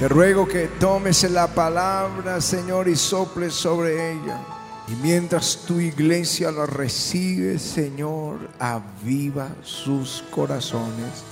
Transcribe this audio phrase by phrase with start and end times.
[0.00, 4.40] Te ruego que tomes la palabra, Señor, y soples sobre ella.
[4.88, 11.22] Y mientras tu iglesia la recibe, Señor, aviva sus corazones.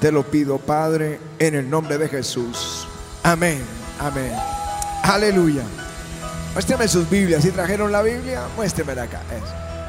[0.00, 2.88] Te lo pido, Padre, en el nombre de Jesús.
[3.22, 3.60] Amén,
[4.00, 4.32] amén.
[5.02, 5.64] Aleluya.
[6.54, 7.42] Muéstrame sus Biblias.
[7.42, 9.20] Si trajeron la Biblia, muéstrame acá.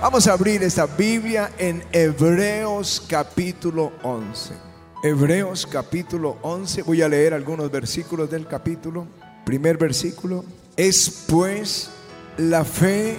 [0.02, 4.67] Vamos a abrir esta Biblia en Hebreos capítulo 11.
[5.04, 6.82] Hebreos capítulo 11.
[6.82, 9.06] Voy a leer algunos versículos del capítulo.
[9.46, 10.44] Primer versículo.
[10.76, 11.92] Es pues
[12.38, 13.18] la fe,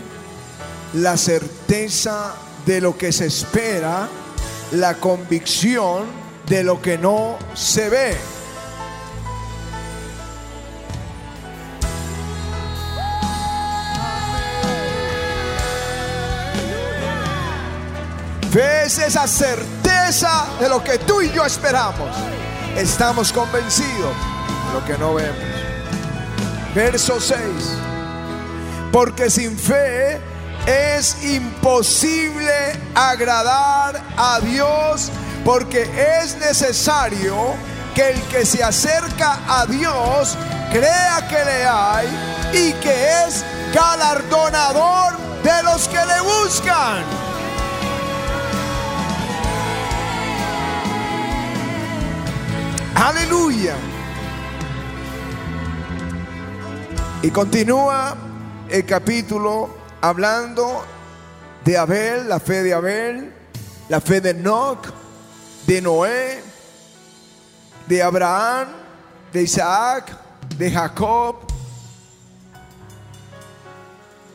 [0.94, 2.34] la certeza
[2.66, 4.08] de lo que se espera,
[4.72, 6.06] la convicción
[6.48, 8.16] de lo que no se ve.
[18.50, 19.77] Fe es esa certeza
[20.60, 22.10] de lo que tú y yo esperamos.
[22.76, 24.14] Estamos convencidos
[24.66, 25.36] de lo que no vemos.
[26.74, 27.36] Verso 6
[28.92, 30.20] porque sin fe
[30.66, 32.52] es imposible
[32.94, 35.10] agradar a Dios,
[35.44, 35.82] porque
[36.22, 37.36] es necesario
[37.94, 40.36] que el que se acerca a Dios
[40.70, 42.08] crea que le hay
[42.52, 47.27] y que es galardonador de los que le buscan.
[53.08, 53.74] Aleluya.
[57.22, 58.14] Y continúa
[58.68, 59.70] el capítulo
[60.02, 60.84] hablando
[61.64, 63.32] de Abel, la fe de Abel,
[63.88, 64.92] la fe de Enoch,
[65.66, 66.42] de Noé,
[67.86, 68.68] de Abraham,
[69.32, 70.12] de Isaac,
[70.58, 71.36] de Jacob,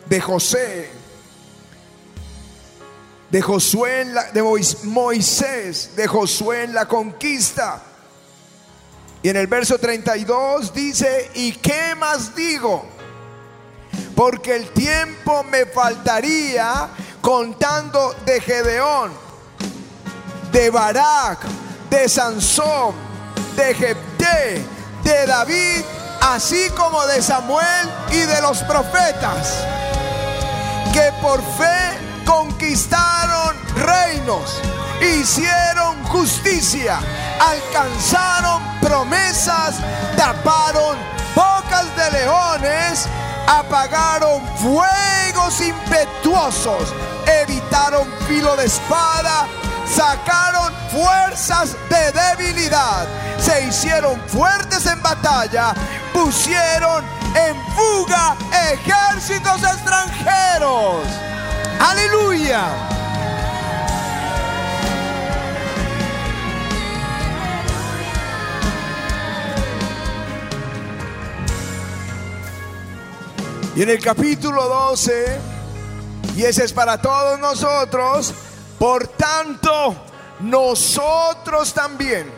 [0.07, 0.89] de José,
[3.29, 4.41] de Josué, de
[4.85, 7.92] Moisés, de Josué en la conquista.
[9.23, 12.93] Y en el verso 32 dice, ¿y qué más digo?
[14.15, 16.89] porque el tiempo me faltaría
[17.21, 19.11] contando de Gedeón,
[20.51, 21.39] de Barak,
[21.89, 22.93] de Sansón,
[23.55, 24.65] de Jepté,
[25.03, 25.83] de David,
[26.21, 29.65] así como de Samuel y de los profetas,
[30.93, 33.12] que por fe conquistaron
[33.83, 34.61] reinos,
[35.01, 36.99] hicieron justicia,
[37.39, 39.75] alcanzaron promesas,
[40.15, 40.97] taparon
[41.35, 43.07] bocas de leones,
[43.47, 46.93] apagaron fuegos impetuosos,
[47.41, 49.47] evitaron filo de espada,
[49.85, 53.05] sacaron fuerzas de debilidad,
[53.37, 55.73] se hicieron fuertes en batalla,
[56.13, 57.03] pusieron
[57.35, 58.35] en fuga
[58.71, 61.05] ejércitos extranjeros.
[61.79, 63.02] Aleluya.
[73.75, 75.39] Y en el capítulo 12,
[76.35, 78.31] y ese es para todos nosotros,
[78.77, 79.95] por tanto,
[80.41, 82.31] nosotros también.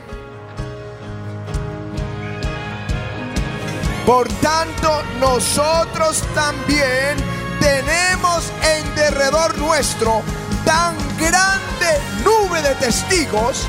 [4.06, 7.18] Por tanto, nosotros también
[7.60, 10.22] tenemos en derredor nuestro
[10.64, 13.68] tan grande nube de testigos.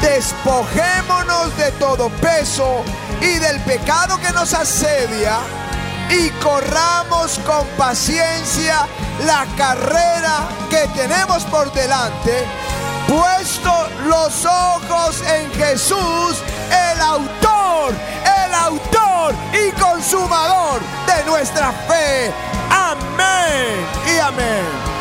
[0.00, 2.84] Despojémonos de todo peso
[3.20, 5.40] y del pecado que nos asedia
[6.12, 8.86] y corramos con paciencia
[9.24, 12.44] la carrera que tenemos por delante,
[13.08, 17.94] puesto los ojos en Jesús, el autor,
[18.46, 22.30] el autor y consumador de nuestra fe.
[22.70, 24.91] Amén y amén.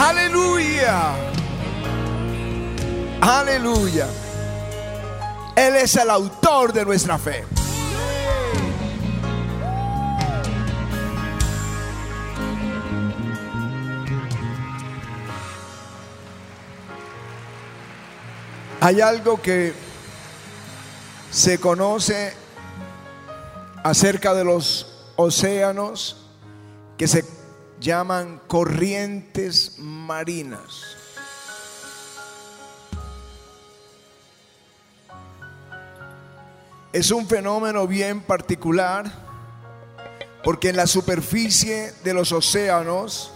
[0.00, 1.12] Aleluya.
[3.20, 4.06] Aleluya.
[5.56, 7.44] Él es el autor de nuestra fe.
[18.80, 19.74] Hay algo que
[21.32, 22.34] se conoce
[23.82, 24.86] acerca de los
[25.16, 26.24] océanos
[26.96, 27.37] que se
[27.80, 30.84] llaman corrientes marinas.
[36.92, 39.12] Es un fenómeno bien particular
[40.42, 43.32] porque en la superficie de los océanos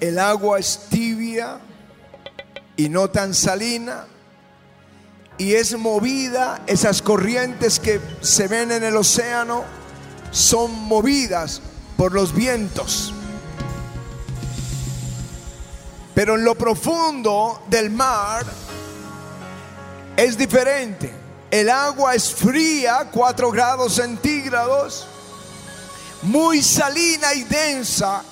[0.00, 1.60] el agua es tibia
[2.76, 4.06] y no tan salina
[5.38, 9.64] y es movida, esas corrientes que se ven en el océano
[10.30, 11.62] son movidas
[11.96, 13.14] por los vientos.
[16.14, 18.44] Pero en lo profundo del mar
[20.16, 21.12] es diferente.
[21.50, 25.06] El agua es fría, 4 grados centígrados,
[26.22, 28.22] muy salina y densa,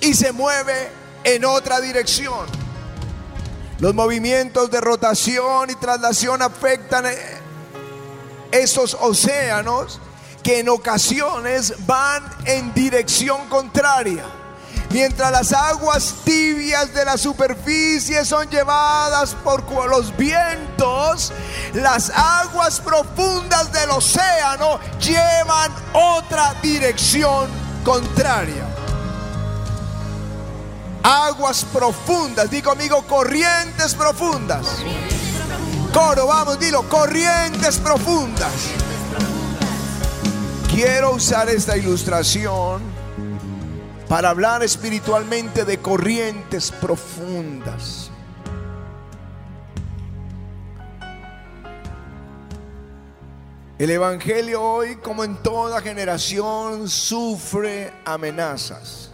[0.00, 0.90] y se mueve
[1.24, 2.46] en otra dirección.
[3.78, 7.16] Los movimientos de rotación y traslación afectan eh,
[8.52, 10.00] esos océanos
[10.42, 14.24] que en ocasiones van en dirección contraria.
[14.92, 21.32] Mientras las aguas tibias de la superficie son llevadas por los vientos,
[21.72, 27.48] las aguas profundas del océano llevan otra dirección
[27.82, 28.66] contraria.
[31.02, 34.66] Aguas profundas, di conmigo corrientes profundas.
[35.94, 38.52] Coro, vamos, dilo, corrientes profundas.
[40.68, 42.91] Quiero usar esta ilustración
[44.12, 48.10] para hablar espiritualmente de corrientes profundas.
[53.78, 59.10] El Evangelio hoy, como en toda generación, sufre amenazas.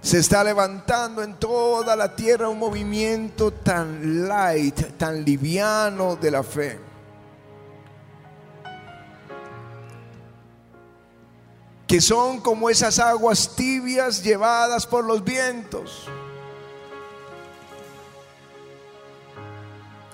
[0.00, 6.42] Se está levantando en toda la tierra un movimiento tan light, tan liviano de la
[6.42, 6.87] fe.
[11.88, 16.04] Que son como esas aguas tibias llevadas por los vientos.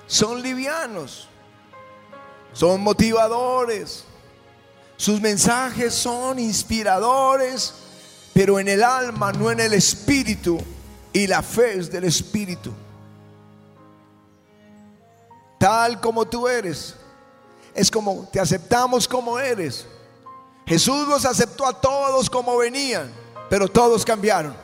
[0.07, 1.27] Son livianos,
[2.53, 4.05] son motivadores,
[4.95, 7.73] sus mensajes son inspiradores,
[8.33, 10.57] pero en el alma, no en el espíritu,
[11.11, 12.71] y la fe es del espíritu.
[15.59, 16.95] Tal como tú eres,
[17.73, 19.85] es como te aceptamos como eres
[20.65, 23.13] Jesús los aceptó a todos como venían,
[23.49, 24.55] pero todos cambiaron.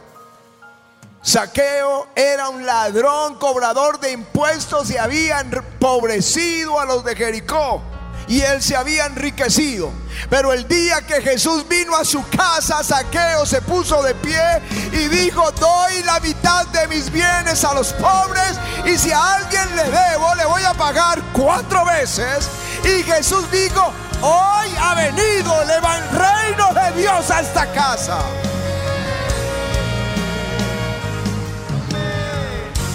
[1.21, 7.81] Saqueo era un ladrón, cobrador de impuestos y había empobrecido a los de Jericó
[8.27, 9.91] y él se había enriquecido.
[10.29, 14.61] Pero el día que Jesús vino a su casa, Saqueo se puso de pie
[14.91, 19.75] y dijo, doy la mitad de mis bienes a los pobres y si a alguien
[19.75, 22.49] le debo, le voy a pagar cuatro veces.
[22.83, 25.69] Y Jesús dijo, hoy ha venido el
[26.11, 28.19] reino de Dios a esta casa.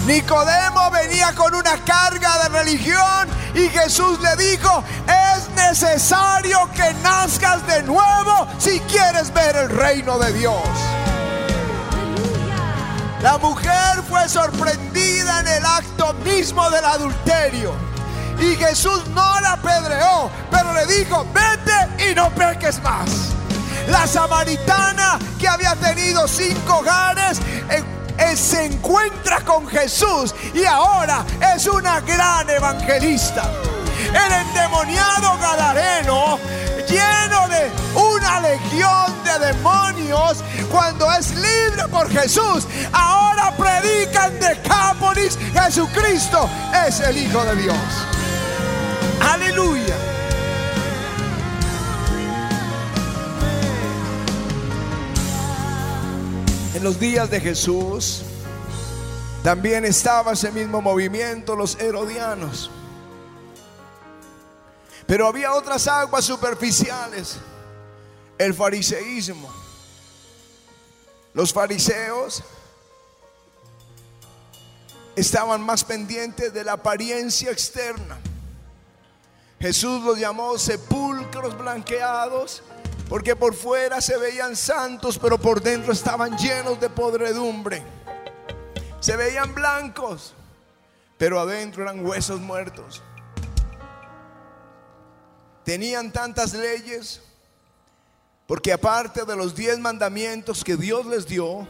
[0.05, 7.65] Nicodemo venía con una carga de religión y Jesús le dijo, es necesario que nazcas
[7.67, 10.63] de nuevo si quieres ver el reino de Dios.
[13.21, 17.96] La mujer fue sorprendida en el acto mismo del adulterio.
[18.39, 23.33] Y Jesús no la apedreó, pero le dijo, vete y no peques más.
[23.87, 27.39] La samaritana que había tenido cinco hogares
[27.69, 27.83] eh,
[28.17, 31.25] eh, se encuentra con Jesús y ahora
[31.55, 33.49] es una gran evangelista.
[34.09, 36.37] El endemoniado Gadareno,
[36.87, 45.37] lleno de una legión de demonios, cuando es libre por Jesús, ahora predican de Cápolis,
[45.53, 46.49] Jesucristo
[46.87, 48.16] es el Hijo de Dios.
[49.21, 49.95] Aleluya.
[56.73, 58.21] En los días de Jesús
[59.43, 62.69] también estaba ese mismo movimiento, los herodianos.
[65.07, 67.37] Pero había otras aguas superficiales,
[68.37, 69.49] el fariseísmo.
[71.33, 72.43] Los fariseos
[75.15, 78.19] estaban más pendientes de la apariencia externa.
[79.59, 82.61] Jesús los llamó sepulcros blanqueados
[83.09, 87.81] porque por fuera se veían santos, pero por dentro estaban llenos de podredumbre.
[88.99, 90.33] Se veían blancos,
[91.17, 93.01] pero adentro eran huesos muertos.
[95.63, 97.21] Tenían tantas leyes,
[98.45, 101.67] porque aparte de los diez mandamientos que Dios les dio,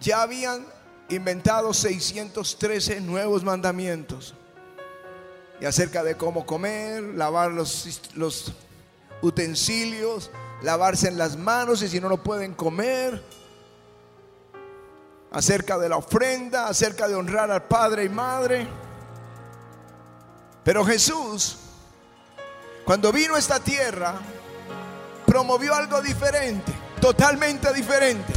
[0.00, 0.66] ya habían
[1.08, 4.34] inventado 613 nuevos mandamientos
[5.60, 8.52] y acerca de cómo comer, lavar los,
[9.22, 10.30] utensilios,
[10.62, 13.22] lavarse en las manos y si no, lo pueden comer.
[15.30, 18.66] Acerca de la ofrenda, acerca de honrar al padre y madre.
[20.62, 21.56] Pero Jesús,
[22.84, 24.14] cuando vino a esta tierra,
[25.26, 28.32] promovió algo diferente, totalmente diferente.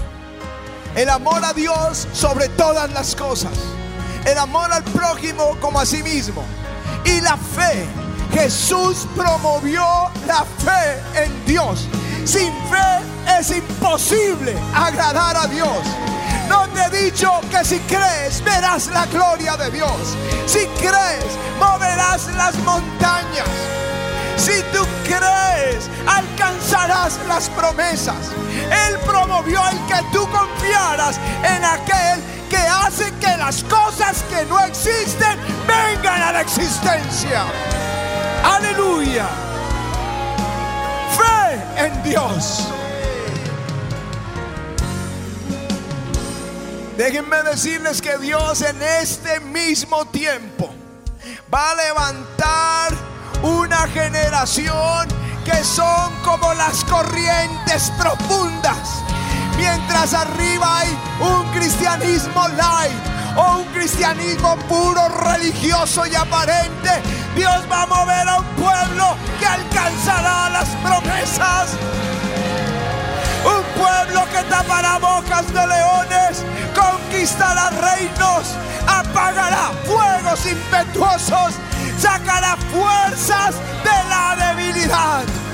[0.96, 3.54] El amor a Dios sobre todas las cosas.
[4.26, 6.44] El amor al prójimo como a sí mismo
[7.06, 7.88] y la fe.
[8.34, 9.84] Jesús promovió
[10.28, 11.88] la fe en Dios.
[12.26, 15.80] Sin fe es imposible agradar a Dios.
[16.48, 20.16] No te he dicho que si crees verás la gloria de Dios.
[20.46, 21.26] Si crees
[21.60, 23.48] moverás las montañas.
[24.38, 28.32] Si tú crees, alcanzarás las promesas.
[28.88, 34.60] Él promovió el que tú confiaras en aquel que hace que las cosas que no
[34.60, 37.46] existen vengan a la existencia.
[38.44, 39.28] Aleluya.
[41.18, 42.68] Fe en Dios.
[46.98, 50.70] Déjenme decirles que Dios en este mismo tiempo
[51.54, 52.92] va a levantar
[53.42, 55.08] una generación
[55.46, 59.02] que son como las corrientes profundas.
[59.60, 62.98] Mientras arriba hay un cristianismo light
[63.36, 66.90] o un cristianismo puro, religioso y aparente,
[67.36, 71.72] Dios va a mover a un pueblo que alcanzará las promesas.
[73.44, 78.56] Un pueblo que tapará bocas de leones, conquistará reinos,
[78.88, 81.56] apagará fuegos impetuosos,
[82.00, 85.49] sacará fuerzas de la debilidad.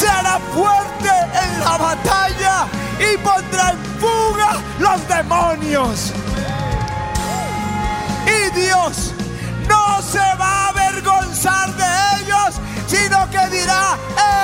[0.00, 1.10] Se hará fuerte
[1.44, 2.66] en la batalla
[2.98, 6.12] y pondrá en fuga los demonios.
[8.24, 9.12] Y Dios
[9.68, 12.54] no se va a avergonzar de ellos,
[12.86, 13.98] sino que dirá,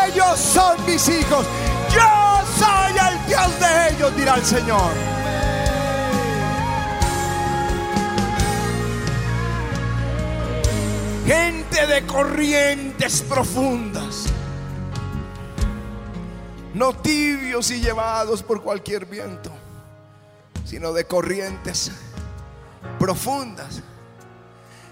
[0.07, 1.47] ellos son mis hijos.
[1.89, 4.93] Yo soy el Dios de ellos, dirá el Señor.
[11.27, 14.27] Gente de corrientes profundas,
[16.77, 19.51] no tibios y llevados por cualquier viento,
[20.67, 21.91] sino de corrientes
[22.99, 23.81] profundas.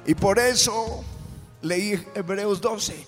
[0.07, 1.05] Y por eso
[1.61, 3.07] leí Hebreos 12.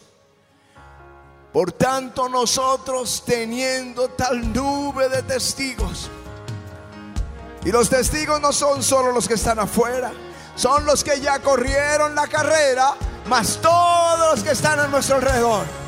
[1.54, 6.10] Por tanto nosotros teniendo tal nube de testigos,
[7.64, 10.12] y los testigos no son solo los que están afuera,
[10.54, 12.94] son los que ya corrieron la carrera,
[13.26, 15.85] más todos los que están a nuestro alrededor.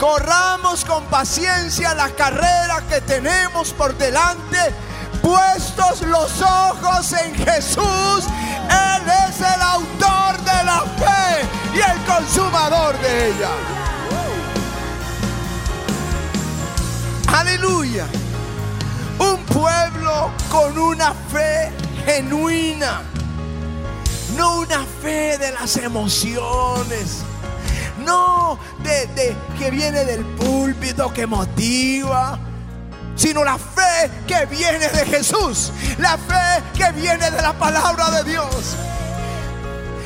[0.00, 4.56] Corramos con paciencia la carrera que tenemos por delante,
[5.20, 8.24] puestos los ojos en Jesús.
[8.24, 13.50] Él es el autor de la fe y el consumador de ella.
[17.36, 18.06] Aleluya.
[19.18, 21.72] Un pueblo con una fe
[22.06, 23.02] genuina.
[24.34, 27.18] No una fe de las emociones.
[28.04, 32.38] No de, de que viene del púlpito que motiva
[33.20, 38.30] sino la fe que viene de Jesús, la fe que viene de la palabra de
[38.30, 38.76] Dios.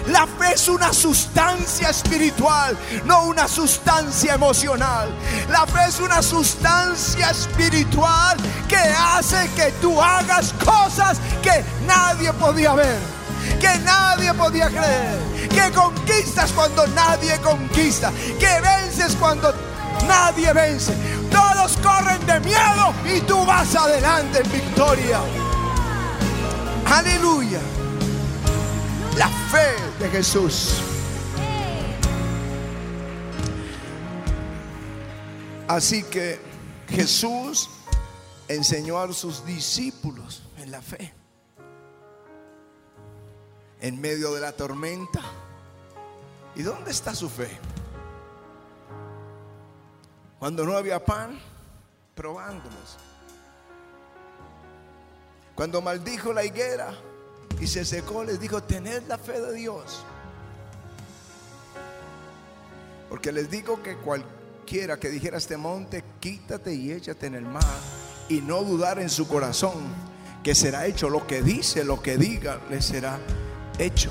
[0.09, 5.09] La fe es una sustancia espiritual, no una sustancia emocional.
[5.49, 8.37] La fe es una sustancia espiritual
[8.69, 12.99] que hace que tú hagas cosas que nadie podía ver,
[13.65, 19.55] que nadie podía creer, que conquistas cuando nadie conquista, que vences cuando
[20.07, 20.93] nadie vence.
[21.31, 25.21] Todos corren de miedo y tú vas adelante en victoria.
[26.87, 27.61] Aleluya.
[29.17, 30.75] La fe de Jesús.
[35.69, 36.39] Así que
[36.91, 37.71] Jesús
[38.47, 41.24] enseñó a sus discípulos en la fe.
[43.85, 45.21] En medio de la tormenta.
[46.57, 47.51] ¿Y dónde está su fe?
[50.39, 51.39] Cuando no había pan,
[52.15, 52.97] probándolos.
[55.55, 56.95] Cuando maldijo la higuera
[57.61, 60.03] y se secó, les dijo, tened la fe de Dios.
[63.11, 67.63] Porque les digo que cualquiera que dijera este monte, quítate y échate en el mar,
[68.31, 69.75] y no dudar en su corazón
[70.43, 73.19] que será hecho lo que dice, lo que diga, le será
[73.79, 74.11] hecho.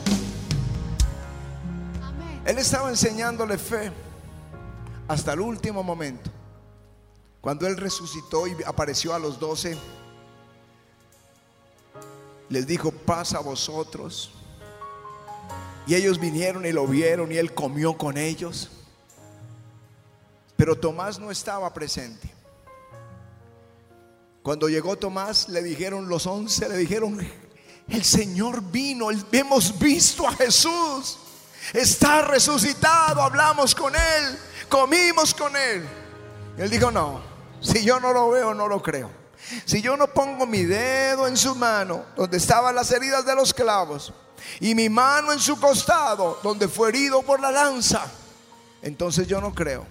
[2.45, 3.91] Él estaba enseñándole fe
[5.07, 6.29] hasta el último momento.
[7.41, 9.77] Cuando Él resucitó y apareció a los doce,
[12.49, 14.31] les dijo, pasa a vosotros.
[15.85, 18.69] Y ellos vinieron y lo vieron y Él comió con ellos.
[20.55, 22.31] Pero Tomás no estaba presente.
[24.41, 27.19] Cuando llegó Tomás, le dijeron los once, le dijeron,
[27.89, 31.19] el Señor vino, hemos visto a Jesús.
[31.73, 35.87] Está resucitado, hablamos con Él, comimos con Él.
[36.57, 37.21] él dijo, no,
[37.61, 39.09] si yo no lo veo, no lo creo.
[39.65, 43.53] Si yo no pongo mi dedo en su mano, donde estaban las heridas de los
[43.53, 44.13] clavos,
[44.59, 48.05] y mi mano en su costado, donde fue herido por la lanza,
[48.81, 49.85] entonces yo no creo.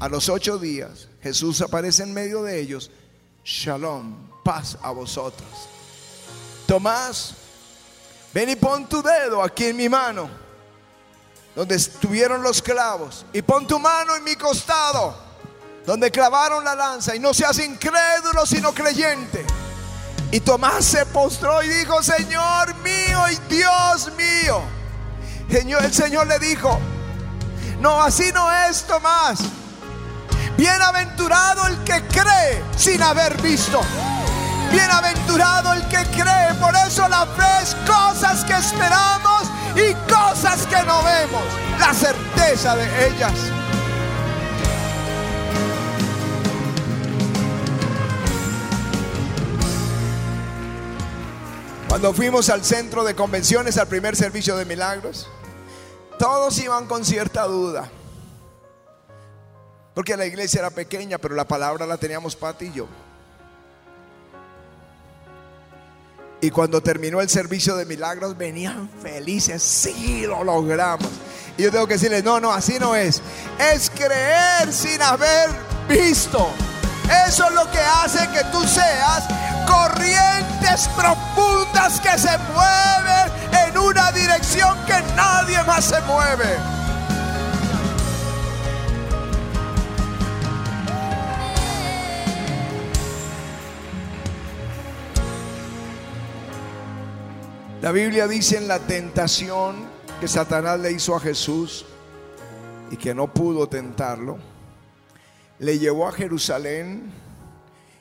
[0.00, 2.90] A los ocho días Jesús aparece en medio de ellos.
[3.44, 5.75] Shalom, paz a vosotros.
[6.66, 7.34] Tomás,
[8.34, 10.28] ven y pon tu dedo aquí en mi mano,
[11.54, 15.16] donde estuvieron los clavos, y pon tu mano en mi costado,
[15.86, 19.46] donde clavaron la lanza, y no seas incrédulo, sino creyente.
[20.32, 24.60] Y Tomás se postró y dijo, Señor mío y Dios mío.
[25.48, 26.78] Señor, el Señor le dijo,
[27.80, 29.38] no, así no es Tomás.
[30.56, 33.80] Bienaventurado el que cree sin haber visto.
[34.70, 36.54] Bienaventurado el que cree.
[36.60, 39.42] Por eso la fe es cosas que esperamos
[39.74, 41.44] y cosas que no vemos.
[41.78, 43.32] La certeza de ellas.
[51.88, 55.28] Cuando fuimos al centro de convenciones, al primer servicio de milagros,
[56.18, 57.88] todos iban con cierta duda.
[59.94, 62.86] Porque la iglesia era pequeña, pero la palabra la teníamos Pati y yo.
[66.40, 69.62] Y cuando terminó el servicio de milagros, venían felices.
[69.62, 71.08] Sí, lo logramos.
[71.56, 73.22] Y yo tengo que decirles, no, no, así no es.
[73.58, 75.48] Es creer sin haber
[75.88, 76.48] visto.
[77.26, 79.24] Eso es lo que hace que tú seas
[79.66, 86.56] corrientes profundas que se mueven en una dirección que nadie más se mueve.
[97.86, 99.76] La Biblia dice en la tentación
[100.18, 101.86] que Satanás le hizo a Jesús
[102.90, 104.38] y que no pudo tentarlo,
[105.60, 107.12] le llevó a Jerusalén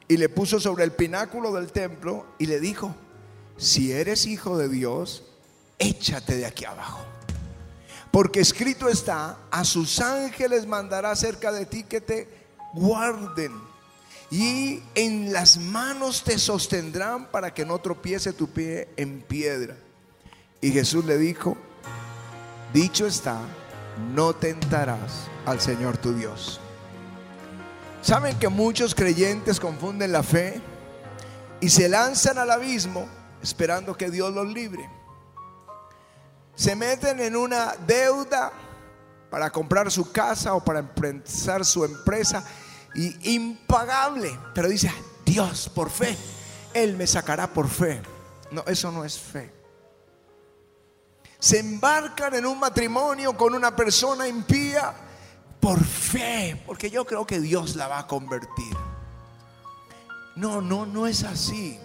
[0.08, 2.96] y le puso sobre el pináculo del templo y le dijo,
[3.58, 5.24] si eres hijo de Dios,
[5.78, 7.06] échate de aquí abajo.
[8.10, 12.28] Porque escrito está, a sus ángeles mandará cerca de ti que te
[12.74, 13.52] guarden
[14.36, 19.78] y en las manos te sostendrán para que no tropiece tu pie en piedra.
[20.60, 21.56] Y Jesús le dijo,
[22.74, 23.40] dicho está,
[24.14, 26.60] no tentarás al Señor tu Dios.
[28.02, 30.62] ¿Saben que muchos creyentes confunden la fe
[31.62, 33.08] y se lanzan al abismo
[33.42, 34.90] esperando que Dios los libre?
[36.56, 38.52] Se meten en una deuda
[39.30, 42.46] para comprar su casa o para empezar su empresa
[42.96, 44.38] y impagable.
[44.54, 44.92] Pero dice,
[45.26, 46.18] Dios, por fe,
[46.74, 48.02] Él me sacará por fe.
[48.52, 49.52] No, eso no es fe.
[51.40, 54.94] Se embarcan en un matrimonio con una persona impía
[55.60, 58.76] por fe, porque yo creo que Dios la va a convertir.
[60.36, 61.80] No, no, no es así.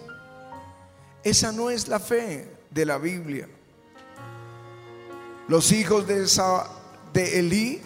[1.23, 3.47] Esa no es la fe de la Biblia.
[5.47, 6.67] Los hijos de, esa,
[7.13, 7.81] de Elí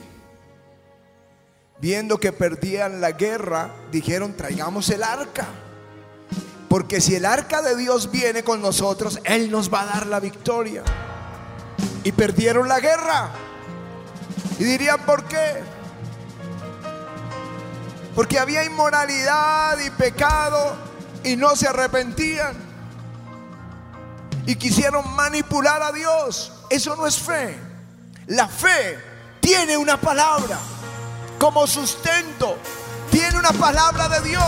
[1.79, 5.47] viendo que perdían la guerra, dijeron, traigamos el arca.
[6.69, 10.19] Porque si el arca de Dios viene con nosotros, Él nos va a dar la
[10.19, 10.83] victoria.
[12.03, 13.29] Y perdieron la guerra.
[14.59, 15.63] Y dirían, ¿por qué?
[18.13, 20.77] Porque había inmoralidad y pecado
[21.23, 22.55] y no se arrepentían.
[24.45, 26.53] Y quisieron manipular a Dios.
[26.69, 27.57] Eso no es fe.
[28.27, 28.97] La fe
[29.41, 30.57] tiene una palabra
[31.39, 32.57] como sustento.
[33.11, 34.43] Tiene una palabra de Dios.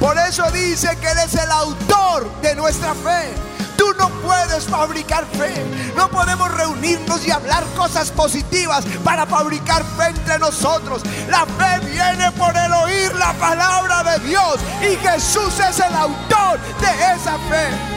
[0.00, 3.34] Por eso dice que Él es el autor de nuestra fe.
[3.76, 5.64] Tú no puedes fabricar fe.
[5.96, 11.02] No podemos reunirnos y hablar cosas positivas para fabricar fe entre nosotros.
[11.28, 14.56] La fe viene por el oír la palabra de Dios.
[14.82, 17.95] Y Jesús es el autor de esa fe.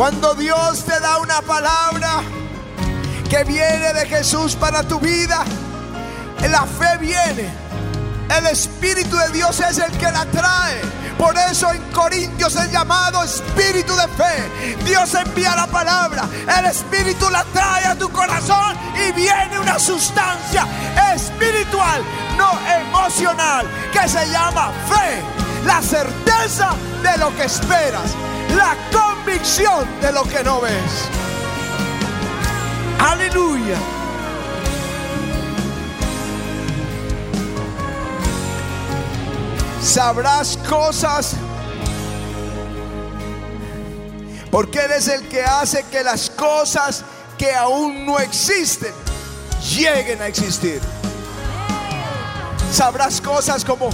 [0.00, 2.22] Cuando Dios te da una palabra
[3.28, 5.44] que viene de Jesús para tu vida,
[6.48, 7.50] la fe viene.
[8.34, 10.80] El Espíritu de Dios es el que la trae.
[11.18, 14.76] Por eso en Corintios es llamado Espíritu de fe.
[14.86, 16.26] Dios envía la palabra.
[16.58, 20.66] El Espíritu la trae a tu corazón y viene una sustancia
[21.14, 22.00] espiritual,
[22.38, 25.22] no emocional, que se llama fe.
[25.66, 26.70] La certeza
[27.02, 28.14] de lo que esperas.
[28.56, 28.74] La
[29.30, 30.72] de lo que no ves.
[32.98, 33.76] Aleluya.
[39.80, 41.34] Sabrás cosas
[44.50, 47.04] porque eres el que hace que las cosas
[47.38, 48.92] que aún no existen
[49.76, 50.80] lleguen a existir.
[52.72, 53.90] Sabrás cosas como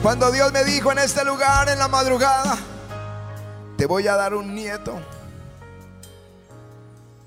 [0.00, 2.56] cuando Dios me dijo en este lugar en la madrugada,
[3.80, 5.00] te voy a dar un nieto.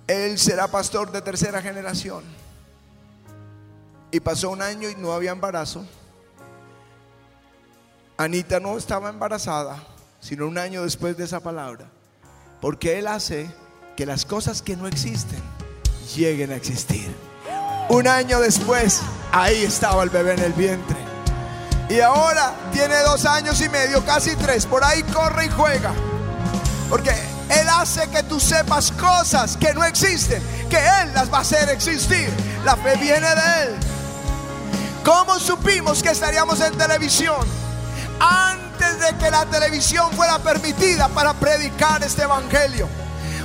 [0.06, 2.24] Él será pastor de tercera generación.
[4.12, 5.84] Y pasó un año y no había embarazo.
[8.18, 9.84] Anita no estaba embarazada,
[10.20, 11.88] sino un año después de esa palabra.
[12.62, 13.50] Porque Él hace
[13.98, 15.42] que las cosas que no existen
[16.16, 17.12] lleguen a existir.
[17.90, 20.98] Un año después, ahí estaba el bebé en el vientre.
[21.90, 24.68] Y ahora tiene dos años y medio, casi tres.
[24.68, 26.13] Por ahí corre y juega.
[26.90, 27.12] Porque
[27.50, 31.70] Él hace que tú sepas cosas que no existen, que Él las va a hacer
[31.70, 32.30] existir.
[32.64, 33.76] La fe viene de Él.
[35.04, 37.46] ¿Cómo supimos que estaríamos en televisión?
[38.20, 42.88] Antes de que la televisión fuera permitida para predicar este evangelio.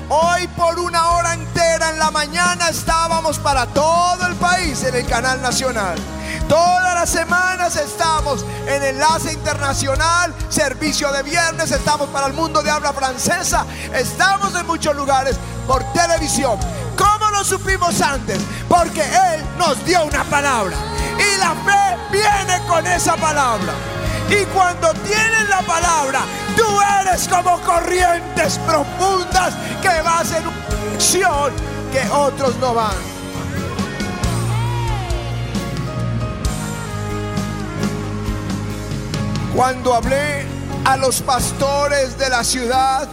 [0.08, 5.06] Hoy por una hora entera en la mañana estábamos para todo el país en el
[5.06, 5.98] canal nacional.
[6.48, 12.70] Todas las semanas estamos en enlace internacional, servicio de viernes, estamos para el mundo de
[12.70, 16.58] habla francesa, estamos en muchos lugares por televisión.
[16.96, 18.40] ¿Cómo lo supimos antes?
[18.66, 20.76] Porque Él nos dio una palabra
[21.18, 23.74] y la fe viene con esa palabra.
[24.30, 26.22] Y cuando tienes la palabra,
[26.56, 26.64] tú
[27.00, 31.52] eres como corrientes profundas que vas en una dirección
[31.92, 33.17] que otros no van.
[39.58, 40.46] Cuando hablé
[40.84, 43.08] a los pastores de la ciudad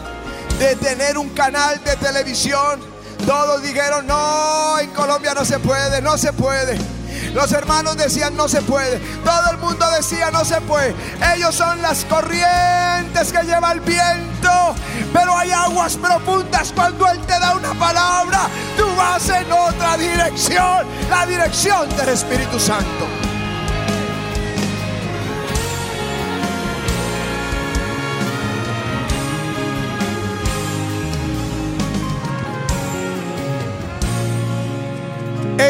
[0.59, 2.81] de tener un canal de televisión,
[3.25, 6.77] todos dijeron, no, en Colombia no se puede, no se puede.
[7.33, 8.99] Los hermanos decían no se puede.
[9.23, 10.93] Todo el mundo decía no se puede.
[11.35, 14.75] Ellos son las corrientes que lleva el viento.
[15.13, 18.41] Pero hay aguas profundas cuando Él te da una palabra.
[18.77, 20.85] Tú vas en otra dirección.
[21.09, 23.24] La dirección del Espíritu Santo.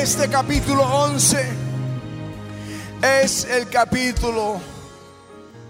[0.06, 1.50] Este capítulo 11
[3.02, 4.62] es el capítulo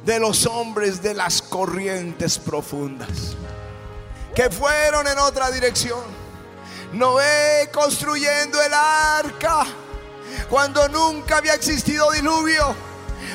[0.04, 3.38] de los hombres de las corrientes profundas
[4.36, 6.02] que fueron en otra dirección.
[6.92, 9.64] Noé construyendo el arca
[10.50, 12.76] cuando nunca había existido diluvio,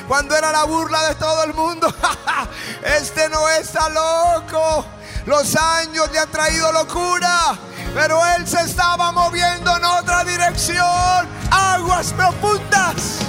[0.07, 1.91] cuando era la burla de todo el mundo.
[2.83, 4.85] Este Noé está loco.
[5.25, 7.57] Los años le han traído locura.
[7.93, 11.27] Pero él se estaba moviendo en otra dirección.
[11.51, 13.19] Aguas profundas.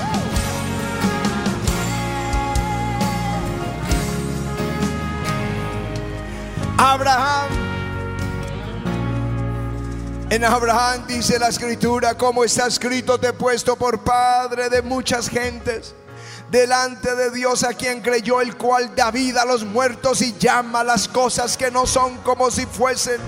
[6.79, 7.49] Abraham.
[10.31, 15.29] En Abraham dice la escritura, como está escrito, te he puesto por padre de muchas
[15.29, 15.95] gentes
[16.53, 20.85] delante de Dios a quien creyó, el cual da vida a los muertos y llama
[20.85, 23.19] las cosas que no son como si fuesen.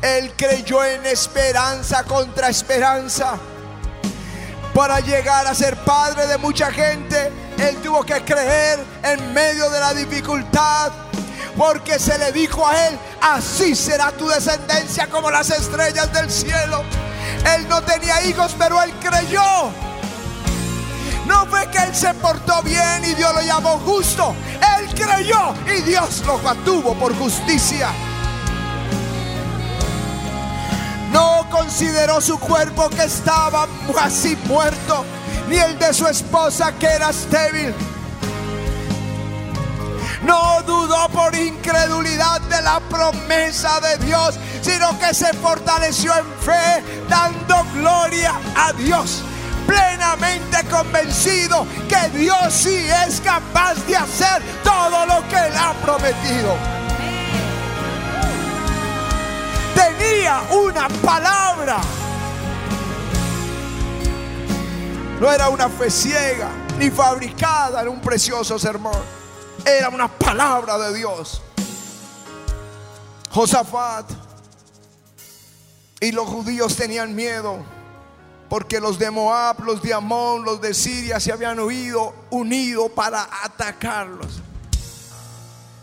[0.00, 3.34] Él creyó en esperanza contra esperanza.
[4.72, 9.78] Para llegar a ser padre de mucha gente, Él tuvo que creer en medio de
[9.78, 10.92] la dificultad.
[11.58, 16.82] Porque se le dijo a Él, así será tu descendencia como las estrellas del cielo.
[17.54, 19.70] Él no tenía hijos, pero Él creyó.
[21.26, 24.34] No fue que Él se portó bien y Dios lo llamó justo.
[24.78, 27.88] Él creyó y Dios lo mantuvo por justicia.
[31.10, 33.66] No consideró su cuerpo que estaba
[34.00, 35.04] así muerto,
[35.48, 37.74] ni el de su esposa que era estéril.
[40.22, 47.04] No dudó por incredulidad de la promesa de Dios, sino que se fortaleció en fe,
[47.08, 49.22] dando gloria a Dios
[49.66, 56.56] plenamente convencido que Dios sí es capaz de hacer todo lo que Él ha prometido.
[59.98, 61.80] tenía una palabra.
[65.20, 69.00] No era una fe ciega ni fabricada en un precioso sermón.
[69.64, 71.42] Era una palabra de Dios.
[73.30, 74.10] Josafat
[76.00, 77.64] y los judíos tenían miedo
[78.48, 83.28] porque los de Moab, los de Amón, los de Siria se habían huido, unido para
[83.42, 84.40] atacarlos.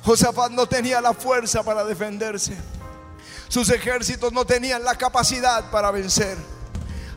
[0.03, 2.55] Josafat no tenía la fuerza para defenderse.
[3.47, 6.37] Sus ejércitos no tenían la capacidad para vencer.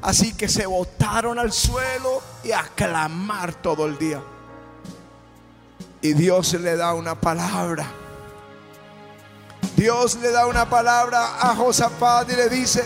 [0.03, 4.23] Así que se botaron al suelo y a clamar todo el día.
[6.01, 7.87] Y Dios le da una palabra.
[9.77, 12.85] Dios le da una palabra a Josafat y le dice,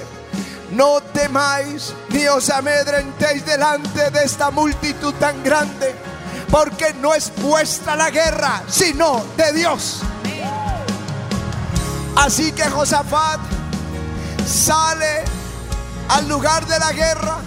[0.71, 5.95] no temáis ni os amedrentéis delante de esta multitud tan grande,
[6.51, 10.01] porque no es vuestra la guerra, sino de Dios.
[12.17, 13.41] Así que Josafat
[14.47, 15.25] sale
[16.09, 17.39] al lugar de la guerra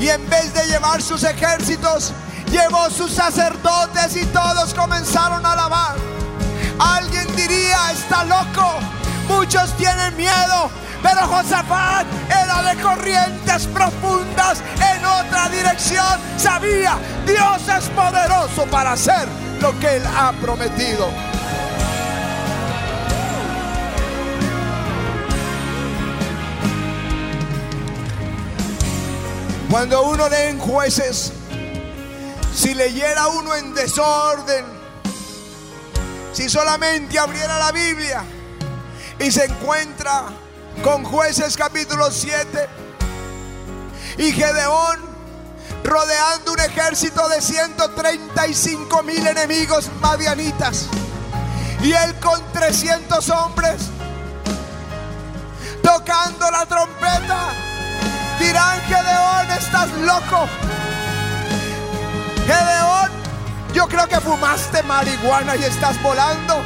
[0.00, 2.12] y en vez de llevar sus ejércitos,
[2.50, 5.96] llevó sus sacerdotes y todos comenzaron a alabar.
[6.78, 8.78] Alguien diría, está loco,
[9.28, 10.70] muchos tienen miedo,
[11.06, 14.60] pero Josafat era de corrientes profundas
[14.92, 16.20] en otra dirección.
[16.36, 19.28] Sabía, Dios es poderoso para hacer
[19.60, 21.08] lo que Él ha prometido.
[29.70, 31.32] Cuando uno lee en jueces,
[32.52, 34.64] si leyera uno en desorden,
[36.32, 38.24] si solamente abriera la Biblia
[39.20, 40.45] y se encuentra
[40.82, 42.68] con jueces capítulo 7
[44.18, 45.00] y Gedeón
[45.84, 50.86] rodeando un ejército de 135 mil enemigos madianitas
[51.82, 53.82] y él con 300 hombres
[55.82, 57.52] tocando la trompeta
[58.38, 60.48] dirán Gedeón estás loco
[62.46, 63.10] Gedeón
[63.72, 66.62] yo creo que fumaste marihuana y estás volando.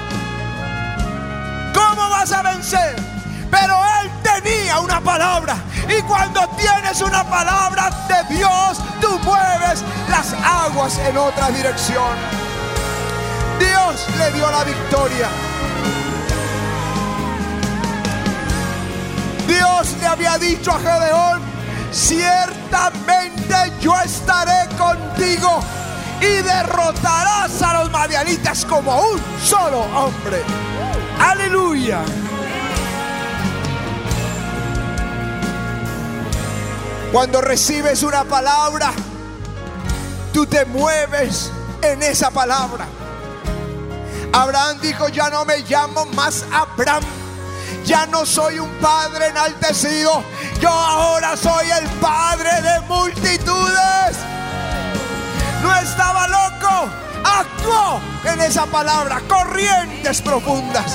[1.75, 3.10] ¿cómo vas a vencer?
[3.51, 5.57] Pero él tenía una palabra
[5.89, 12.17] y cuando tienes una palabra de Dios, tú mueves las aguas en otra dirección.
[13.59, 15.29] Dios le dio la victoria.
[19.47, 21.43] Dios le había dicho a Gedeón,
[21.91, 25.61] ciertamente yo estaré contigo
[26.21, 30.43] y derrotarás a los madianitas como un solo hombre.
[31.19, 32.03] Aleluya.
[37.13, 38.93] Cuando recibes una palabra,
[40.33, 41.51] tú te mueves
[41.83, 42.87] en esa palabra.
[44.33, 47.03] Abraham dijo, ya no me llamo más Abraham.
[47.85, 50.23] Ya no soy un padre enaltecido.
[50.61, 54.17] Yo ahora soy el padre de multitudes.
[55.63, 56.89] No estaba loco.
[57.25, 59.21] Actuó en esa palabra.
[59.29, 60.93] Corrientes profundas.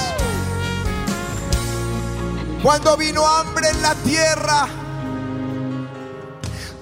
[2.63, 4.67] Cuando vino hambre en la tierra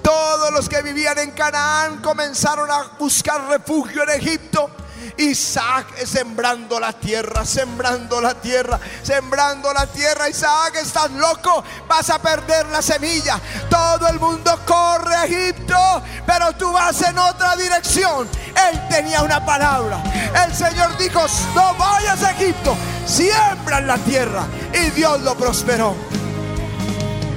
[0.04, 4.70] todos los que vivían en Canaán comenzaron a buscar refugio en Egipto.
[5.16, 10.28] Isaac sembrando la tierra, sembrando la tierra, sembrando la tierra.
[10.28, 13.40] Isaac, estás loco, vas a perder la semilla.
[13.70, 18.28] Todo el mundo corre a Egipto, pero tú vas en otra dirección.
[18.70, 20.02] Él tenía una palabra.
[20.44, 24.44] El Señor dijo, no vayas a Egipto, siembra en la tierra.
[24.74, 25.94] Y Dios lo prosperó.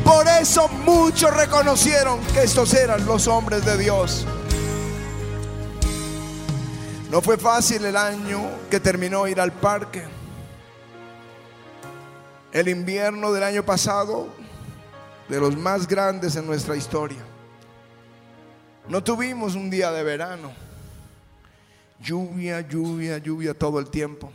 [0.07, 4.25] Por eso muchos reconocieron que estos eran los hombres de Dios.
[7.11, 8.39] No fue fácil el año
[8.71, 10.05] que terminó ir al parque.
[12.53, 14.29] El invierno del año pasado,
[15.27, 17.25] de los más grandes en nuestra historia.
[18.87, 20.53] No tuvimos un día de verano.
[21.99, 24.31] Lluvia, lluvia, lluvia todo el tiempo.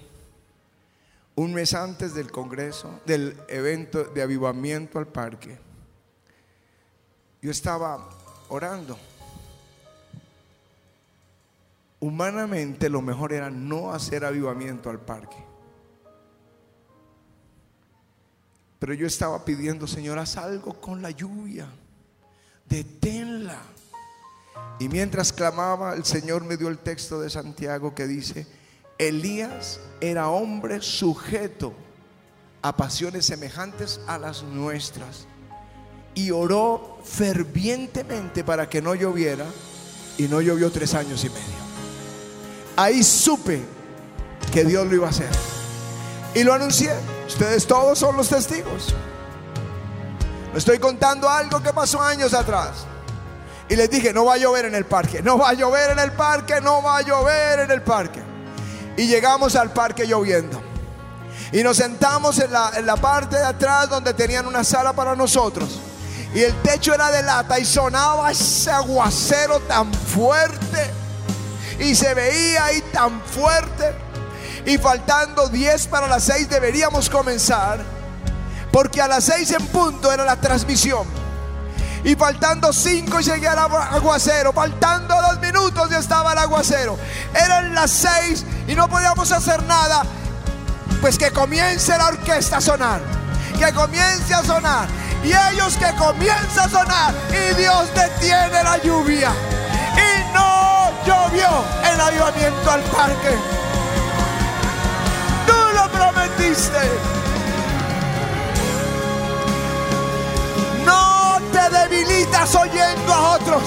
[1.35, 5.59] Un mes antes del Congreso, del evento de avivamiento al parque,
[7.41, 8.09] yo estaba
[8.49, 8.99] orando.
[12.01, 15.37] Humanamente lo mejor era no hacer avivamiento al parque.
[18.79, 21.69] Pero yo estaba pidiendo, Señor, haz algo con la lluvia.
[22.69, 23.61] Deténla.
[24.81, 28.45] Y mientras clamaba, el Señor me dio el texto de Santiago que dice,
[29.09, 31.73] Elías era hombre sujeto
[32.63, 35.27] a pasiones semejantes a las nuestras.
[36.15, 39.47] Y oró fervientemente para que no lloviera.
[40.19, 41.43] Y no llovió tres años y medio.
[42.77, 43.63] Ahí supe
[44.53, 45.31] que Dios lo iba a hacer.
[46.35, 46.93] Y lo anuncié.
[47.27, 48.95] Ustedes todos son los testigos.
[50.53, 52.87] Le estoy contando algo que pasó años atrás.
[53.69, 55.99] Y les dije, no va a llover en el parque, no va a llover en
[55.99, 58.32] el parque, no va a llover en el parque.
[58.97, 60.63] Y llegamos al parque lloviendo.
[61.53, 65.15] Y nos sentamos en la, en la parte de atrás donde tenían una sala para
[65.15, 65.81] nosotros.
[66.35, 70.91] Y el techo era de lata y sonaba ese aguacero tan fuerte.
[71.79, 73.95] Y se veía ahí tan fuerte.
[74.65, 77.81] Y faltando 10 para las 6 deberíamos comenzar.
[78.71, 81.22] Porque a las 6 en punto era la transmisión.
[82.05, 84.53] Y faltando 5 y seguía el aguacero.
[84.53, 86.99] Faltando 2 minutos ya estaba el aguacero.
[87.35, 90.03] Eran las 6 y no podíamos hacer nada.
[91.01, 93.01] Pues que comience la orquesta a sonar.
[93.59, 94.89] Que comience a sonar.
[95.23, 97.15] Y ellos que comienza a sonar.
[97.31, 99.31] Y Dios detiene la lluvia.
[99.97, 101.49] Y no llovió
[101.93, 103.37] el avivamiento al parque.
[105.47, 107.22] Tú lo prometiste.
[111.71, 113.63] Te debilitas oyendo a otros.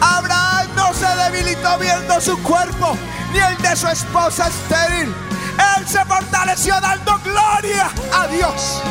[0.00, 2.96] Abraham no se debilitó viendo su cuerpo,
[3.32, 5.14] ni el de su esposa estéril.
[5.76, 8.82] Él se fortaleció dando gloria a Dios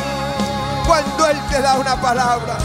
[0.86, 2.58] cuando Él te da una palabra.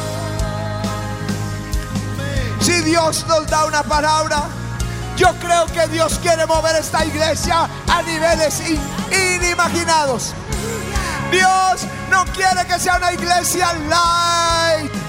[2.61, 4.45] Si Dios nos da una palabra,
[5.17, 8.63] yo creo que Dios quiere mover esta iglesia a niveles
[9.11, 10.33] inimaginados.
[11.31, 15.04] Dios no quiere que sea una iglesia light.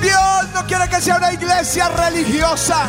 [0.00, 2.88] Dios no quiere que sea una iglesia religiosa,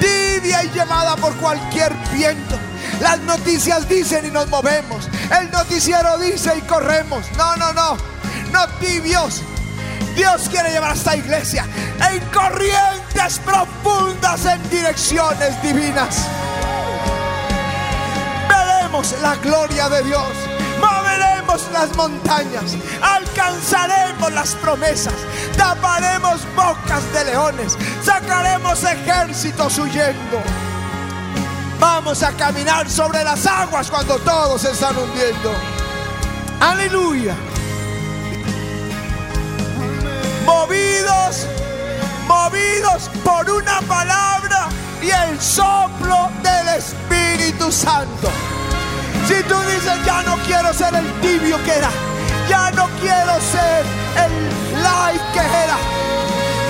[0.00, 2.58] tibia y llevada por cualquier viento.
[3.00, 5.08] Las noticias dicen y nos movemos.
[5.38, 7.26] El noticiero dice y corremos.
[7.36, 7.96] No, no, no.
[8.52, 9.42] No tibios.
[10.14, 11.66] Dios quiere llevar a esta iglesia
[12.12, 16.26] en corrientes profundas en direcciones divinas.
[18.48, 20.53] Veremos la gloria de Dios.
[21.72, 22.76] Las montañas.
[23.00, 25.14] Alcanzaremos las promesas.
[25.56, 27.78] Taparemos bocas de leones.
[28.02, 30.42] Sacaremos ejércitos huyendo.
[31.78, 35.54] Vamos a caminar sobre las aguas cuando todos se están hundiendo.
[36.58, 37.36] Aleluya.
[40.44, 41.46] Movidos,
[42.26, 44.68] movidos por una palabra
[45.00, 48.28] y el soplo del Espíritu Santo.
[49.26, 51.90] Si tú dices, ya no quiero ser el tibio que era,
[52.48, 53.84] ya no quiero ser
[54.24, 55.76] el light que era,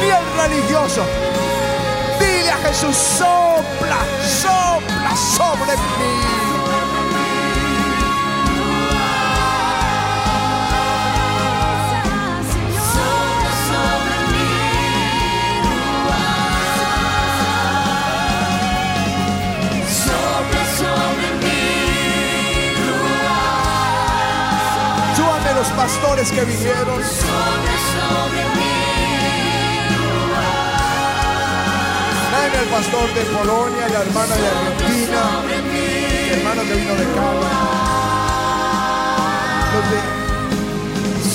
[0.01, 1.03] ni el religioso.
[2.21, 3.99] Dile a Jesús, sopla,
[4.43, 6.44] sopla sobre mí.
[25.85, 26.99] Pastores que vinieron.
[32.33, 35.23] Ven el pastor de Polonia, la hermana de Argentina,
[36.37, 37.51] hermano que vino de Cali,
[39.75, 39.99] los de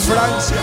[0.07, 0.61] Francia.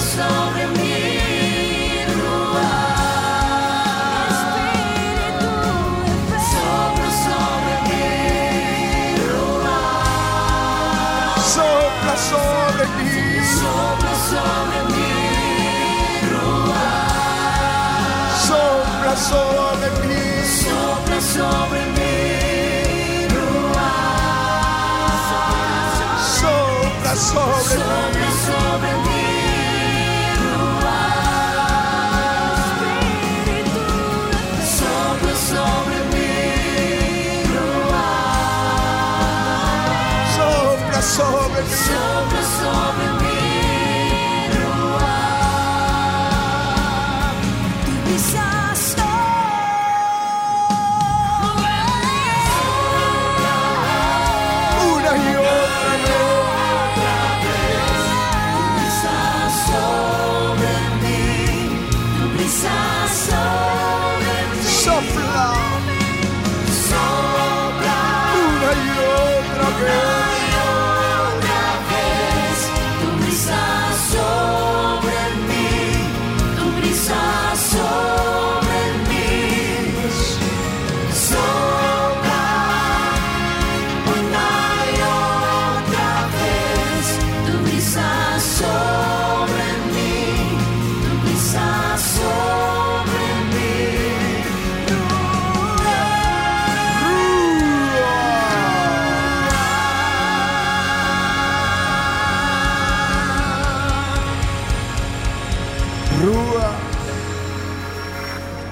[19.07, 19.17] Sopla
[21.21, 23.29] sobre mí,
[26.41, 28.26] sopla sobre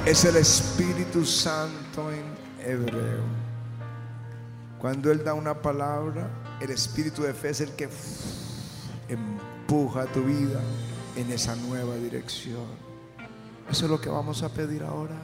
[0.06, 2.24] es el Espíritu Santo en
[2.62, 3.22] hebreo.
[4.78, 6.28] Cuando Él da una palabra,
[6.60, 7.88] el Espíritu de fe es el que
[9.09, 10.61] empuja tu vida
[11.16, 12.66] en esa nueva dirección.
[13.70, 15.16] Eso es lo que vamos a pedir ahora.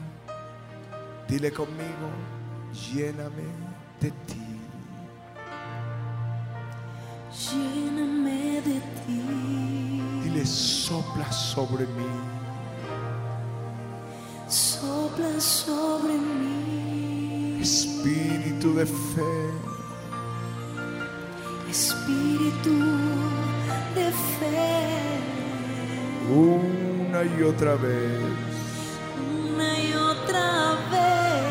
[1.27, 2.09] Dile conmigo,
[2.91, 3.43] lléname
[3.99, 4.47] de ti.
[7.31, 12.40] lléname de ti, Dile, sopla sobre mí.
[14.81, 19.33] Sopla sobre mí, Espíritu de fe.
[21.69, 22.75] Espíritu
[23.95, 24.71] de fe,
[26.33, 28.21] Una y otra vez.
[29.53, 31.43] una y otra vez,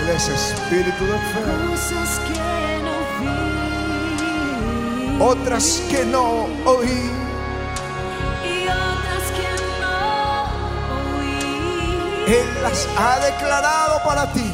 [0.00, 1.42] Él es espíritu de fe.
[1.68, 2.38] cosas que
[2.86, 3.36] no vi,
[5.20, 6.24] Otras que no
[6.64, 7.21] oí.
[12.26, 14.44] Él las ha declarado para ti.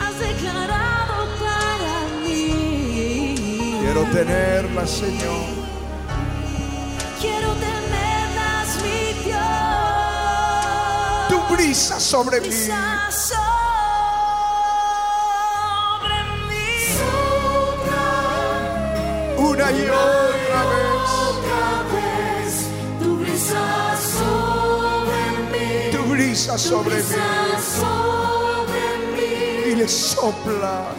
[0.00, 3.78] has declarado para mí.
[3.80, 5.46] Quiero tenerlas, Señor.
[7.20, 9.40] Quiero tenerlas, mi Dios.
[11.28, 12.52] Tu brisa sobre mí.
[12.52, 13.38] Sobre
[16.48, 16.76] mí.
[19.38, 20.62] Una y otra
[21.92, 22.52] vez.
[23.00, 23.91] Tu brisa
[26.32, 26.96] brisa sobre
[29.14, 29.70] mí.
[29.70, 29.86] Y le.
[29.86, 30.94] Sopla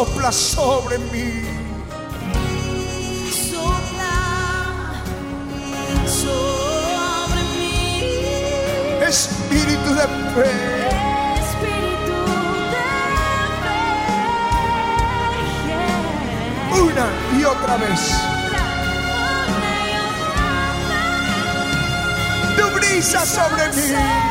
[0.00, 1.44] Sopla sobre mí.
[3.30, 4.16] Sopla
[6.06, 9.04] sobre mí.
[9.06, 10.52] Espíritu de fe.
[11.42, 12.16] Espíritu
[12.72, 12.80] de
[13.60, 13.80] fe.
[16.80, 17.06] Una
[17.38, 18.02] y otra vez.
[22.56, 24.29] Tu brisa sobre mí.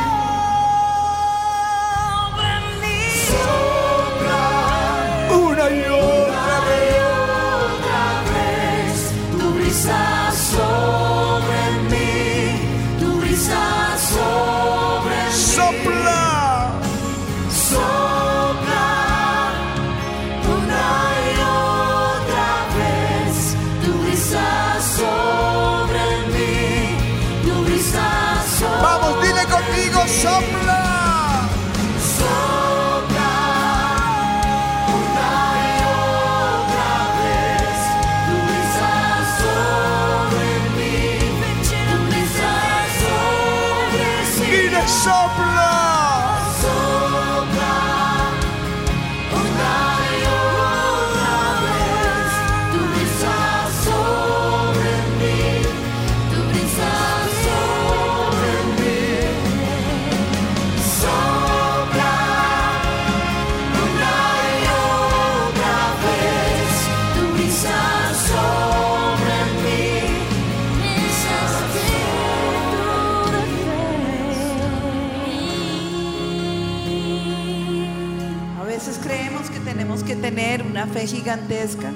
[81.06, 81.90] Gigantesca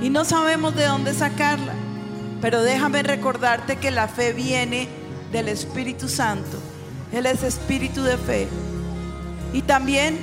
[0.00, 1.72] y no sabemos de dónde sacarla.
[2.40, 4.88] Pero déjame recordarte que la fe viene
[5.32, 6.58] del Espíritu Santo.
[7.12, 8.46] Él es espíritu de fe.
[9.52, 10.18] Y también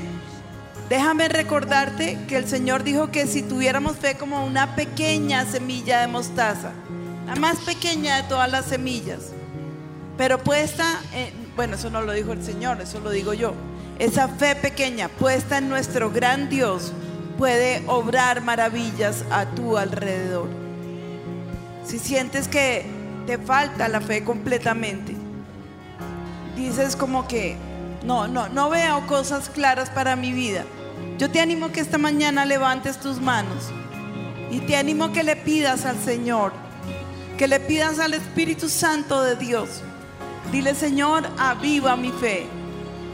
[0.90, 6.08] déjame recordarte que el Señor dijo que si tuviéramos fe como una pequeña semilla de
[6.08, 6.72] mostaza,
[7.26, 9.32] la más pequeña de todas las semillas,
[10.18, 13.54] pero puesta, en- bueno, eso no lo dijo el Señor, eso lo digo yo.
[13.98, 16.92] Esa fe pequeña puesta en nuestro gran Dios
[17.38, 20.48] puede obrar maravillas a tu alrededor.
[21.86, 22.86] Si sientes que
[23.26, 25.16] te falta la fe completamente,
[26.56, 27.58] dices como que
[28.06, 30.64] no, no, no veo cosas claras para mi vida.
[31.18, 33.72] Yo te animo que esta mañana levantes tus manos
[34.52, 36.54] y te animo que le pidas al Señor,
[37.38, 39.82] que le pidas al Espíritu Santo de Dios.
[40.52, 42.46] Dile, Señor, aviva mi fe.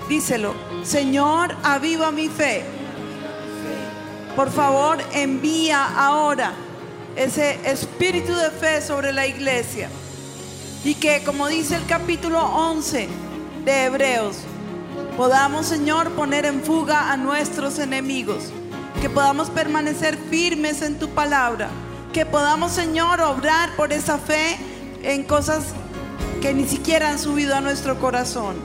[0.09, 0.53] Díselo,
[0.83, 2.78] Señor, aviva mi fe.
[4.39, 6.53] Por favor, envía ahora
[7.17, 9.89] ese espíritu de fe sobre la iglesia.
[10.81, 13.09] Y que, como dice el capítulo 11
[13.65, 14.37] de Hebreos,
[15.17, 18.45] podamos, Señor, poner en fuga a nuestros enemigos.
[19.01, 21.67] Que podamos permanecer firmes en tu palabra.
[22.13, 24.57] Que podamos, Señor, obrar por esa fe
[25.03, 25.73] en cosas
[26.41, 28.55] que ni siquiera han subido a nuestro corazón.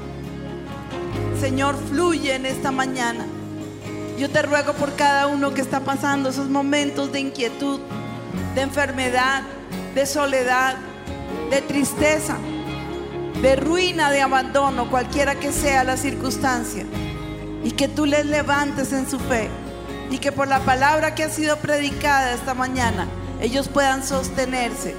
[1.41, 3.27] Señor, fluye en esta mañana.
[4.19, 7.81] Yo te ruego por cada uno que está pasando esos momentos de inquietud,
[8.55, 9.43] de enfermedad,
[9.95, 10.77] de soledad,
[11.51, 12.37] de tristeza,
[13.43, 16.85] de ruina, de abandono, cualquiera que sea la circunstancia.
[17.65, 19.49] Y que tú les levantes en su fe.
[20.11, 23.09] Y que por la palabra que ha sido predicada esta mañana,
[23.41, 24.95] ellos puedan sostenerse.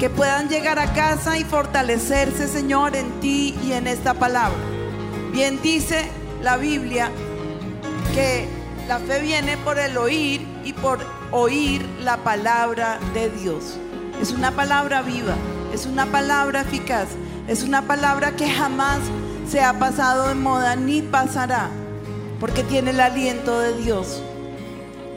[0.00, 4.58] Que puedan llegar a casa y fortalecerse, Señor, en ti y en esta palabra.
[5.32, 6.10] Bien dice
[6.42, 7.12] la Biblia
[8.18, 8.48] que
[8.88, 10.98] la fe viene por el oír y por
[11.30, 13.78] oír la palabra de Dios.
[14.20, 15.36] Es una palabra viva,
[15.72, 17.08] es una palabra eficaz,
[17.46, 18.98] Es una palabra que jamás
[19.48, 21.70] se ha pasado de moda ni pasará,
[22.40, 24.20] porque tiene el aliento de Dios.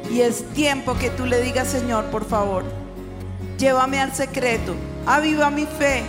[0.10, 2.64] Y es tiempo que tú le digas, Señor, por favor,
[3.58, 4.76] llévame al secreto,
[5.06, 6.04] aviva mi fe,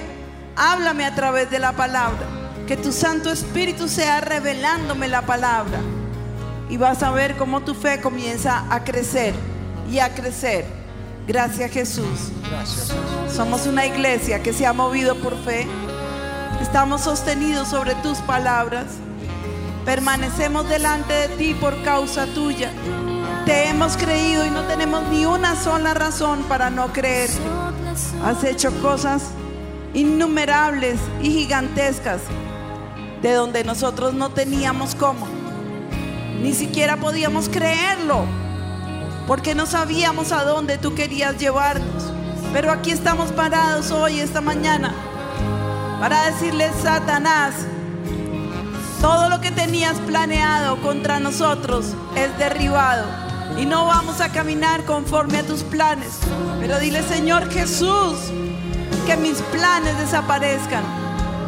[0.54, 2.24] háblame a través de la palabra,
[2.68, 5.80] que tu Santo Espíritu sea revelándome la palabra.
[6.72, 9.34] Y vas a ver cómo tu fe comienza a crecer
[9.90, 10.64] y a crecer.
[11.26, 12.32] Gracias Jesús.
[12.48, 12.94] Gracias.
[13.30, 15.66] Somos una iglesia que se ha movido por fe.
[16.62, 18.86] Estamos sostenidos sobre tus palabras.
[19.84, 22.70] Permanecemos delante de ti por causa tuya.
[23.44, 27.28] Te hemos creído y no tenemos ni una sola razón para no creer.
[28.24, 29.24] Has hecho cosas
[29.92, 32.22] innumerables y gigantescas
[33.20, 35.41] de donde nosotros no teníamos cómo.
[36.42, 38.24] Ni siquiera podíamos creerlo
[39.28, 42.02] porque no sabíamos a dónde tú querías llevarnos.
[42.52, 44.92] Pero aquí estamos parados hoy, esta mañana,
[46.00, 47.54] para decirle, Satanás,
[49.00, 53.06] todo lo que tenías planeado contra nosotros es derribado
[53.56, 56.18] y no vamos a caminar conforme a tus planes.
[56.60, 58.18] Pero dile, Señor Jesús,
[59.06, 60.82] que mis planes desaparezcan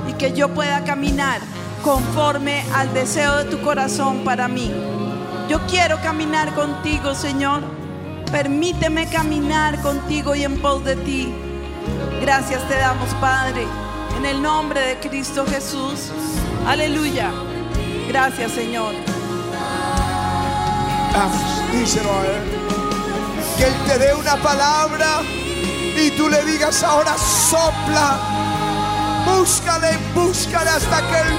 [0.09, 1.40] y que yo pueda caminar
[1.85, 4.72] conforme al deseo de tu corazón para mí.
[5.49, 7.62] Yo quiero caminar contigo, Señor.
[8.32, 11.32] Permíteme caminar contigo y en pos de ti.
[12.22, 13.66] Gracias te damos, Padre,
[14.16, 16.11] en el nombre de Cristo Jesús.
[16.66, 17.30] Aleluya.
[18.09, 18.95] Gracias, Señor.
[21.70, 22.43] Díselo a Él.
[23.59, 25.20] Que Él te dé una palabra
[25.97, 28.43] y tú le digas ahora sopla.
[29.25, 31.39] Búscale, búscale hasta que Él,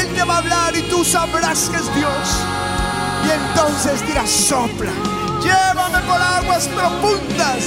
[0.00, 2.44] Él te va a hablar y tú sabrás que es Dios.
[3.26, 4.92] Y entonces dirás sopla.
[5.42, 7.64] Llévame por aguas profundas.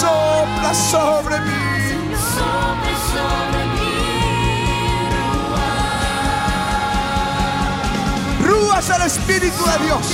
[0.00, 1.68] Sopla sobre mí.
[2.34, 3.98] Sobre, sobre mí,
[8.44, 10.06] Rúas al Espíritu de Dios.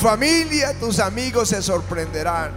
[0.00, 2.52] Familia, tus amigos se sorprenderán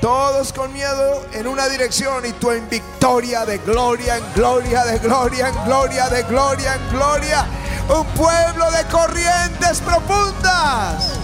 [0.00, 4.98] Todos con miedo en una dirección y tú en victoria de gloria en gloria, de
[4.98, 7.46] gloria en gloria, de gloria en gloria.
[7.88, 11.18] Un pueblo de corrientes profundas.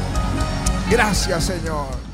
[0.91, 2.06] Gracias Señor.